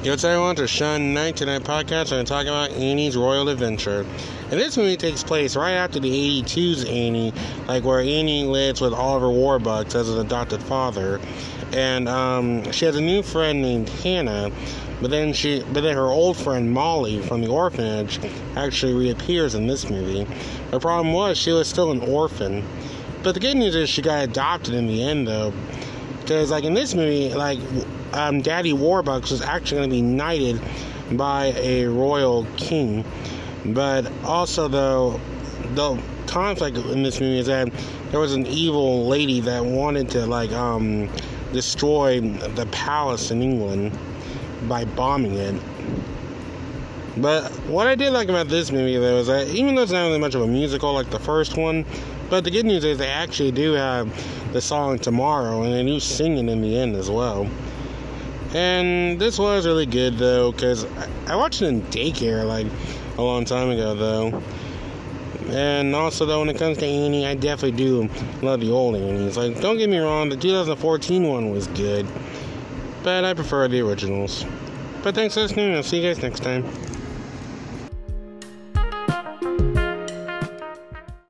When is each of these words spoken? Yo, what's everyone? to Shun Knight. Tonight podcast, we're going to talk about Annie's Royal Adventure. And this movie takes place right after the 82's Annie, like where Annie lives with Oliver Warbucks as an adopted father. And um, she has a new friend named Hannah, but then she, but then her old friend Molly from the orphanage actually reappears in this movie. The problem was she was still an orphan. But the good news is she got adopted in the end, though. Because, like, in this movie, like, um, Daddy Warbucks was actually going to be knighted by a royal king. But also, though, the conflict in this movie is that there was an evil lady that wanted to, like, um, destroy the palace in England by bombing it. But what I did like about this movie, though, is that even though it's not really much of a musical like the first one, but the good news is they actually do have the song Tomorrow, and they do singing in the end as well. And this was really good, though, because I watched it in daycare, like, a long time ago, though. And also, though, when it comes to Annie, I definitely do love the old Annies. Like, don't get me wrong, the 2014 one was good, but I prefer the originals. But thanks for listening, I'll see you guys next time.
Yo, 0.00 0.12
what's 0.12 0.22
everyone? 0.22 0.54
to 0.54 0.68
Shun 0.68 1.12
Knight. 1.12 1.34
Tonight 1.34 1.64
podcast, 1.64 2.12
we're 2.12 2.18
going 2.18 2.24
to 2.24 2.32
talk 2.32 2.46
about 2.46 2.70
Annie's 2.70 3.16
Royal 3.16 3.48
Adventure. 3.48 4.06
And 4.48 4.52
this 4.52 4.76
movie 4.76 4.96
takes 4.96 5.24
place 5.24 5.56
right 5.56 5.72
after 5.72 5.98
the 5.98 6.40
82's 6.40 6.84
Annie, 6.84 7.32
like 7.66 7.82
where 7.82 7.98
Annie 7.98 8.44
lives 8.44 8.80
with 8.80 8.92
Oliver 8.92 9.26
Warbucks 9.26 9.96
as 9.96 10.08
an 10.08 10.20
adopted 10.20 10.62
father. 10.62 11.18
And 11.72 12.08
um, 12.08 12.70
she 12.70 12.84
has 12.84 12.94
a 12.94 13.00
new 13.00 13.24
friend 13.24 13.60
named 13.60 13.88
Hannah, 13.88 14.52
but 15.00 15.10
then 15.10 15.32
she, 15.32 15.64
but 15.72 15.80
then 15.80 15.96
her 15.96 16.06
old 16.06 16.36
friend 16.36 16.72
Molly 16.72 17.20
from 17.20 17.40
the 17.40 17.48
orphanage 17.48 18.20
actually 18.54 18.94
reappears 18.94 19.56
in 19.56 19.66
this 19.66 19.90
movie. 19.90 20.32
The 20.70 20.78
problem 20.78 21.12
was 21.12 21.36
she 21.36 21.50
was 21.50 21.66
still 21.66 21.90
an 21.90 22.02
orphan. 22.02 22.64
But 23.24 23.32
the 23.32 23.40
good 23.40 23.56
news 23.56 23.74
is 23.74 23.90
she 23.90 24.02
got 24.02 24.22
adopted 24.22 24.74
in 24.74 24.86
the 24.86 25.02
end, 25.02 25.26
though. 25.26 25.52
Because, 26.28 26.50
like, 26.50 26.64
in 26.64 26.74
this 26.74 26.94
movie, 26.94 27.32
like, 27.32 27.58
um, 28.12 28.42
Daddy 28.42 28.74
Warbucks 28.74 29.30
was 29.30 29.40
actually 29.40 29.78
going 29.78 29.88
to 29.88 29.96
be 29.96 30.02
knighted 30.02 30.60
by 31.12 31.54
a 31.56 31.86
royal 31.86 32.46
king. 32.58 33.02
But 33.64 34.12
also, 34.24 34.68
though, 34.68 35.18
the 35.72 35.98
conflict 36.26 36.76
in 36.76 37.02
this 37.02 37.18
movie 37.18 37.38
is 37.38 37.46
that 37.46 37.72
there 38.10 38.20
was 38.20 38.34
an 38.34 38.46
evil 38.46 39.06
lady 39.06 39.40
that 39.40 39.64
wanted 39.64 40.10
to, 40.10 40.26
like, 40.26 40.52
um, 40.52 41.08
destroy 41.54 42.20
the 42.20 42.66
palace 42.72 43.30
in 43.30 43.40
England 43.40 43.98
by 44.68 44.84
bombing 44.84 45.32
it. 45.32 45.54
But 47.20 47.50
what 47.66 47.86
I 47.86 47.94
did 47.94 48.12
like 48.12 48.28
about 48.28 48.48
this 48.48 48.70
movie, 48.70 48.96
though, 48.96 49.18
is 49.18 49.26
that 49.26 49.48
even 49.48 49.74
though 49.74 49.82
it's 49.82 49.92
not 49.92 50.06
really 50.06 50.18
much 50.18 50.34
of 50.34 50.42
a 50.42 50.46
musical 50.46 50.92
like 50.92 51.10
the 51.10 51.18
first 51.18 51.56
one, 51.56 51.84
but 52.30 52.44
the 52.44 52.50
good 52.50 52.66
news 52.66 52.84
is 52.84 52.98
they 52.98 53.08
actually 53.08 53.50
do 53.50 53.72
have 53.72 54.52
the 54.52 54.60
song 54.60 54.98
Tomorrow, 54.98 55.62
and 55.62 55.72
they 55.72 55.82
do 55.84 55.98
singing 55.98 56.48
in 56.48 56.62
the 56.62 56.78
end 56.78 56.94
as 56.94 57.10
well. 57.10 57.48
And 58.54 59.18
this 59.20 59.38
was 59.38 59.66
really 59.66 59.86
good, 59.86 60.16
though, 60.18 60.52
because 60.52 60.86
I 61.26 61.36
watched 61.36 61.60
it 61.62 61.66
in 61.66 61.82
daycare, 61.82 62.46
like, 62.46 62.66
a 63.16 63.22
long 63.22 63.44
time 63.44 63.70
ago, 63.70 63.94
though. 63.94 64.42
And 65.48 65.94
also, 65.94 66.24
though, 66.24 66.40
when 66.40 66.48
it 66.50 66.58
comes 66.58 66.78
to 66.78 66.86
Annie, 66.86 67.26
I 67.26 67.34
definitely 67.34 67.76
do 67.76 68.08
love 68.42 68.60
the 68.60 68.70
old 68.70 68.96
Annies. 68.96 69.36
Like, 69.36 69.60
don't 69.60 69.78
get 69.78 69.88
me 69.88 69.98
wrong, 69.98 70.28
the 70.28 70.36
2014 70.36 71.24
one 71.24 71.50
was 71.50 71.66
good, 71.68 72.06
but 73.02 73.24
I 73.24 73.34
prefer 73.34 73.66
the 73.68 73.80
originals. 73.80 74.44
But 75.02 75.14
thanks 75.14 75.34
for 75.34 75.40
listening, 75.40 75.74
I'll 75.74 75.82
see 75.82 76.00
you 76.00 76.08
guys 76.08 76.22
next 76.22 76.42
time. 76.42 76.64